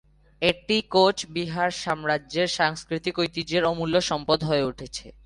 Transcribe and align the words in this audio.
এটি 0.41 0.77
কোচবিহার 0.91 1.71
সাম্রাজ্যের 1.83 2.49
সাংস্কৃতিক 2.49 3.15
ঐতিহ্যের 3.19 3.63
অমূল্য 3.65 3.95
সম্পদ 4.01 4.39
হয়ে 4.43 4.63
উঠেছে। 4.63 5.07